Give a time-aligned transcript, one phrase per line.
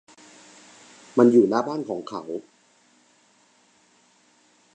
[1.17, 2.21] มันอยู่หน้าบ้านของเขา